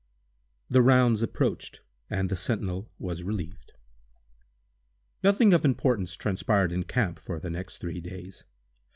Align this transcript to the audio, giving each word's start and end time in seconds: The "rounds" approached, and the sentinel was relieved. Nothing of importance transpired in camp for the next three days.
The 0.67 0.81
"rounds" 0.81 1.21
approached, 1.21 1.81
and 2.09 2.27
the 2.31 2.35
sentinel 2.35 2.89
was 2.97 3.21
relieved. 3.21 3.73
Nothing 5.23 5.53
of 5.53 5.63
importance 5.63 6.15
transpired 6.15 6.71
in 6.71 6.85
camp 6.85 7.19
for 7.19 7.39
the 7.39 7.51
next 7.51 7.77
three 7.77 8.01
days. 8.01 8.43